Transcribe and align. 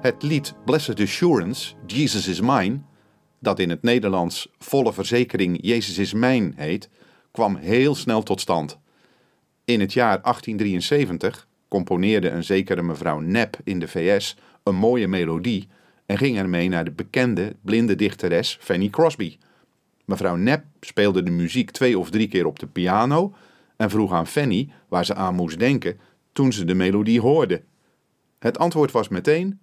Het 0.00 0.22
lied 0.22 0.54
Blessed 0.64 1.00
Assurance, 1.00 1.74
Jesus 1.86 2.28
is 2.28 2.40
Mine, 2.40 2.80
dat 3.38 3.58
in 3.58 3.70
het 3.70 3.82
Nederlands 3.82 4.48
volle 4.58 4.92
verzekering 4.92 5.58
Jezus 5.60 5.98
is 5.98 6.12
mijn 6.12 6.52
heet, 6.56 6.88
kwam 7.30 7.56
heel 7.56 7.94
snel 7.94 8.22
tot 8.22 8.40
stand. 8.40 8.78
In 9.64 9.80
het 9.80 9.92
jaar 9.92 10.22
1873 10.22 11.48
componeerde 11.68 12.30
een 12.30 12.44
zekere 12.44 12.82
mevrouw 12.82 13.18
Knapp 13.18 13.56
in 13.64 13.78
de 13.78 13.88
VS 13.88 14.36
een 14.62 14.74
mooie 14.74 15.08
melodie 15.08 15.68
en 16.06 16.18
ging 16.18 16.38
ermee 16.38 16.68
naar 16.68 16.84
de 16.84 16.92
bekende 16.92 17.56
blinde 17.62 17.94
dichteres 17.94 18.58
Fanny 18.60 18.88
Crosby. 18.88 19.38
Mevrouw 20.04 20.34
Knapp 20.34 20.64
speelde 20.80 21.22
de 21.22 21.30
muziek 21.30 21.70
twee 21.70 21.98
of 21.98 22.10
drie 22.10 22.28
keer 22.28 22.46
op 22.46 22.58
de 22.58 22.66
piano 22.66 23.34
en 23.76 23.90
vroeg 23.90 24.12
aan 24.12 24.26
Fanny 24.26 24.72
waar 24.88 25.04
ze 25.04 25.14
aan 25.14 25.34
moest 25.34 25.58
denken 25.58 26.00
toen 26.32 26.52
ze 26.52 26.64
de 26.64 26.74
melodie 26.74 27.20
hoorde. 27.20 27.62
Het 28.38 28.58
antwoord 28.58 28.90
was 28.90 29.08
meteen: 29.08 29.60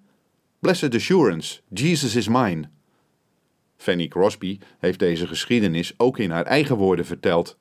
Blessed 0.60 0.96
Assurance, 0.96 1.60
Jesus 1.74 2.16
is 2.16 2.28
mine. 2.28 2.70
Fanny 3.76 4.08
Crosby 4.08 4.60
heeft 4.80 5.00
deze 5.00 5.28
geschiedenis 5.28 5.94
ook 5.98 6.20
in 6.20 6.32
haar 6.32 6.46
eigen 6.46 6.76
woorden 6.76 7.06
verteld. 7.06 7.58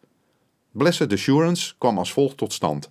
Blessed 0.71 1.13
Assurance 1.13 1.75
kwam 1.79 1.99
als 1.99 2.13
volgt 2.13 2.37
tot 2.37 2.53
stand. 2.53 2.91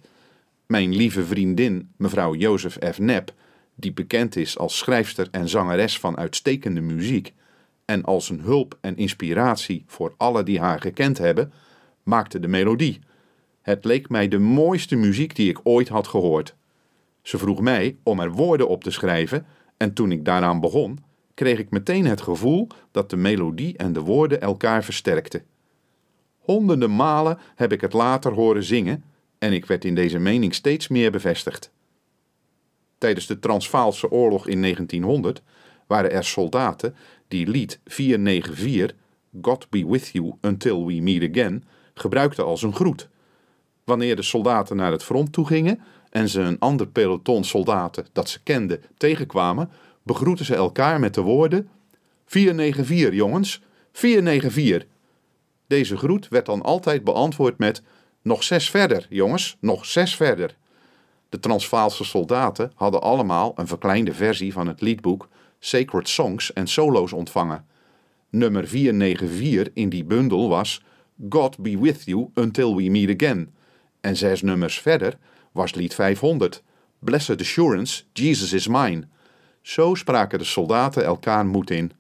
Mijn 0.66 0.96
lieve 0.96 1.26
vriendin, 1.26 1.92
mevrouw 1.98 2.36
Joseph 2.36 2.78
F. 2.92 2.96
Knapp, 2.96 3.34
die 3.76 3.94
bekend 3.94 4.36
is 4.36 4.58
als 4.58 4.78
schrijfster 4.78 5.28
en 5.32 5.50
zangeres 5.50 6.00
van 6.00 6.18
uitstekende 6.18 6.82
muziek 6.82 7.34
en 7.86 8.04
als 8.04 8.30
een 8.30 8.42
hulp 8.42 8.78
en 8.82 8.98
inspiratie 8.98 9.84
voor 9.88 10.14
alle 10.18 10.44
die 10.44 10.60
haar 10.60 10.82
gekend 10.82 11.18
hebben, 11.18 11.54
maakte 12.04 12.40
de 12.40 12.48
melodie. 12.48 13.00
Het 13.62 13.86
leek 13.86 14.10
mij 14.10 14.28
de 14.28 14.40
mooiste 14.40 14.96
muziek 14.96 15.36
die 15.36 15.50
ik 15.50 15.60
ooit 15.64 15.88
had 15.88 16.08
gehoord. 16.08 16.56
Ze 17.22 17.38
vroeg 17.38 17.62
mij 17.62 17.98
om 18.04 18.20
er 18.20 18.32
woorden 18.32 18.68
op 18.68 18.84
te 18.84 18.92
schrijven 18.92 19.46
en 19.78 19.94
toen 19.94 20.12
ik 20.12 20.26
daaraan 20.26 20.60
begon, 20.60 21.00
kreeg 21.34 21.60
ik 21.60 21.70
meteen 21.70 22.06
het 22.06 22.22
gevoel 22.22 22.68
dat 22.92 23.10
de 23.10 23.18
melodie 23.18 23.78
en 23.78 23.94
de 23.94 24.02
woorden 24.02 24.42
elkaar 24.42 24.84
versterkten. 24.84 25.44
Honderden 26.38 26.96
malen 26.96 27.40
heb 27.56 27.72
ik 27.72 27.82
het 27.82 27.94
later 27.94 28.34
horen 28.34 28.64
zingen 28.64 29.04
en 29.38 29.54
ik 29.54 29.66
werd 29.66 29.86
in 29.86 29.96
deze 29.96 30.20
mening 30.20 30.54
steeds 30.54 30.88
meer 30.88 31.12
bevestigd. 31.12 31.72
Tijdens 32.98 33.28
de 33.28 33.40
Transvaalse 33.40 34.12
oorlog 34.12 34.48
in 34.48 34.62
1900 34.62 35.42
waren 35.88 36.12
er 36.12 36.24
soldaten 36.24 36.96
die 37.28 37.48
lied 37.48 37.80
494 37.86 38.96
God 39.42 39.70
be 39.70 39.88
with 39.88 40.08
you 40.08 40.34
until 40.42 40.86
we 40.86 41.02
meet 41.02 41.30
again 41.30 41.64
gebruikten 41.94 42.46
als 42.46 42.62
een 42.62 42.76
groet. 42.76 43.10
Wanneer 43.84 44.16
de 44.16 44.22
soldaten 44.22 44.76
naar 44.76 44.92
het 44.92 45.04
front 45.04 45.34
toe 45.34 45.48
gingen 45.48 45.80
en 46.16 46.30
ze 46.30 46.42
een 46.42 46.60
ander 46.60 46.88
peloton 46.88 47.44
soldaten 47.44 48.06
dat 48.14 48.30
ze 48.30 48.44
kenden 48.44 48.82
tegenkwamen, 48.98 49.72
begroeten 50.04 50.46
ze 50.46 50.56
elkaar 50.56 51.00
met 51.00 51.14
de 51.14 51.22
woorden: 51.22 51.70
494 52.26 53.14
jongens, 53.14 53.62
494. 53.92 54.88
Deze 55.68 55.98
groet 55.98 56.28
werd 56.28 56.46
dan 56.46 56.62
altijd 56.62 57.04
beantwoord 57.04 57.58
met: 57.58 57.82
Nog 58.22 58.44
zes 58.44 58.70
verder, 58.70 59.06
jongens, 59.10 59.58
nog 59.60 59.86
zes 59.86 60.16
verder. 60.16 60.56
De 61.30 61.40
Transvaalse 61.40 62.04
soldaten 62.04 62.72
hadden 62.76 63.02
allemaal 63.02 63.54
een 63.56 63.68
verkleinde 63.68 64.14
versie 64.14 64.54
van 64.54 64.68
het 64.68 64.82
liedboek 64.82 65.30
Sacred 65.60 66.10
Songs 66.10 66.54
en 66.54 66.68
Solo's 66.68 67.14
ontvangen. 67.14 67.66
Nummer 68.30 68.68
494 68.68 69.74
in 69.74 69.90
die 69.90 70.04
bundel 70.04 70.50
was 70.50 70.82
God 71.30 71.58
be 71.58 71.80
with 71.80 72.06
you 72.06 72.30
until 72.34 72.76
we 72.76 72.90
meet 72.90 73.22
again. 73.22 73.54
En 74.02 74.18
zes 74.18 74.42
nummers 74.42 74.80
verder 74.80 75.18
was 75.56 75.76
lied 75.76 75.94
500, 75.94 76.64
Blessed 77.00 77.42
Assurance, 77.42 78.04
Jesus 78.14 78.54
is 78.54 78.68
mine. 78.68 79.08
Zo 79.62 79.96
spraken 79.96 80.40
de 80.40 80.46
soldaten 80.46 81.04
elkaar 81.06 81.46
moed 81.46 81.70
in. 81.70 81.92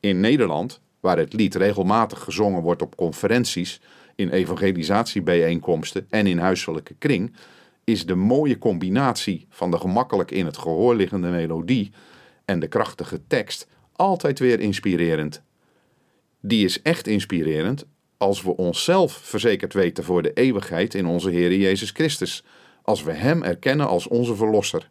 In 0.00 0.20
Nederland, 0.20 0.80
waar 1.00 1.16
het 1.16 1.32
lied 1.32 1.54
regelmatig 1.54 2.20
gezongen 2.20 2.62
wordt 2.62 2.82
op 2.82 2.96
conferenties, 2.96 3.80
in 4.14 4.30
evangelisatiebijeenkomsten 4.30 6.06
en 6.10 6.26
in 6.26 6.38
huiselijke 6.38 6.94
kring, 6.94 7.32
is 7.84 8.06
de 8.06 8.14
mooie 8.14 8.58
combinatie 8.58 9.46
van 9.48 9.70
de 9.70 9.78
gemakkelijk 9.78 10.30
in 10.30 10.46
het 10.46 10.58
gehoor 10.58 10.94
liggende 10.94 11.28
melodie 11.28 11.92
en 12.44 12.58
de 12.58 12.68
krachtige 12.68 13.26
tekst 13.26 13.68
altijd 13.92 14.38
weer 14.38 14.60
inspirerend. 14.60 15.42
Die 16.40 16.64
is 16.64 16.82
echt 16.82 17.06
inspirerend 17.06 17.86
als 18.22 18.42
we 18.42 18.56
onszelf 18.56 19.12
verzekerd 19.12 19.74
weten 19.74 20.04
voor 20.04 20.22
de 20.22 20.32
eeuwigheid 20.32 20.94
in 20.94 21.06
onze 21.06 21.30
Heer 21.30 21.54
Jezus 21.54 21.90
Christus, 21.90 22.44
als 22.82 23.02
we 23.02 23.12
Hem 23.12 23.42
erkennen 23.42 23.88
als 23.88 24.08
onze 24.08 24.36
Verlosser. 24.36 24.90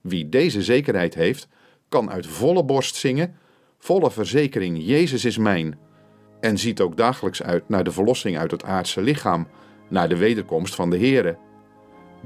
Wie 0.00 0.28
deze 0.28 0.62
zekerheid 0.62 1.14
heeft, 1.14 1.48
kan 1.88 2.10
uit 2.10 2.26
volle 2.26 2.64
borst 2.64 2.94
zingen, 2.94 3.36
volle 3.78 4.10
verzekering 4.10 4.78
Jezus 4.80 5.24
is 5.24 5.38
mijn, 5.38 5.78
en 6.40 6.58
ziet 6.58 6.80
ook 6.80 6.96
dagelijks 6.96 7.42
uit 7.42 7.68
naar 7.68 7.84
de 7.84 7.92
verlossing 7.92 8.38
uit 8.38 8.50
het 8.50 8.64
aardse 8.64 9.02
lichaam, 9.02 9.48
naar 9.88 10.08
de 10.08 10.16
wederkomst 10.16 10.74
van 10.74 10.90
de 10.90 10.98
Heere. 10.98 11.38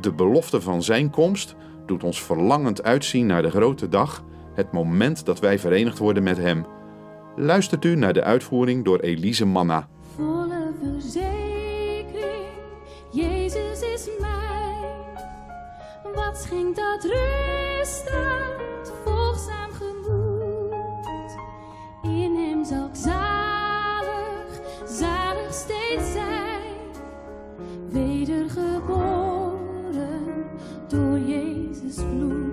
De 0.00 0.12
belofte 0.12 0.60
van 0.60 0.82
Zijn 0.82 1.10
komst 1.10 1.54
doet 1.86 2.04
ons 2.04 2.22
verlangend 2.22 2.82
uitzien 2.82 3.26
naar 3.26 3.42
de 3.42 3.50
grote 3.50 3.88
dag, 3.88 4.24
het 4.54 4.72
moment 4.72 5.24
dat 5.24 5.40
wij 5.40 5.58
verenigd 5.58 5.98
worden 5.98 6.22
met 6.22 6.36
Hem. 6.36 6.66
Luistert 7.36 7.84
u 7.84 7.96
naar 7.96 8.12
de 8.12 8.22
uitvoering 8.22 8.84
door 8.84 8.98
Elise 8.98 9.46
Manna. 9.46 9.92
Volle 10.16 10.72
verzekering, 10.80 12.48
Jezus 13.10 13.80
is 13.80 14.08
mij. 14.20 15.02
Wat 16.14 16.38
schenkt 16.38 16.76
dat 16.76 17.04
rust 17.04 18.10
volgzaam 19.04 19.72
gemoed? 19.72 21.36
In 22.02 22.36
hem 22.36 22.64
zal 22.64 22.86
ik 22.86 22.94
zalig, 22.94 24.60
zalig 24.86 25.52
steeds 25.52 26.12
zijn. 26.12 26.62
Wedergeboren 27.88 30.46
door 30.88 31.18
Jezus 31.18 31.94
bloed. 31.94 32.43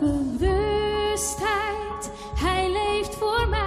Bewustheid, 0.00 1.50
Hij 2.34 2.70
leeft 2.70 3.14
voor 3.14 3.48
mij. 3.48 3.62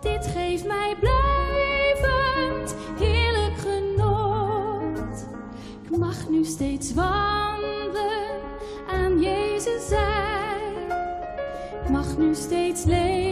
Dit 0.00 0.26
geeft 0.26 0.66
mij 0.66 0.96
blijvend 1.00 2.74
heerlijk 2.98 3.58
genot. 3.58 5.26
Ik 5.90 5.96
mag 5.96 6.28
nu 6.28 6.44
steeds 6.44 6.94
wandelen 6.94 8.40
aan 8.88 9.20
Jezus 9.20 9.88
zij. 9.88 10.54
Ik 11.84 11.88
mag 11.90 12.16
nu 12.18 12.34
steeds 12.34 12.84
leven 12.84 13.25